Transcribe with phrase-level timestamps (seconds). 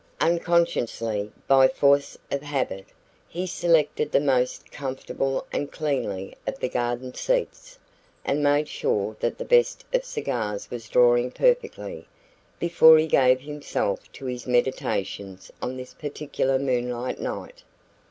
[0.19, 2.87] Unconsciously, by force of habit,
[3.27, 7.77] he selected the most comfortable and cleanly of the garden seats,
[8.25, 12.07] and made sure that the best of cigars was drawing perfectly,
[12.57, 17.61] before he gave himself to his meditations on this particular moonlight night.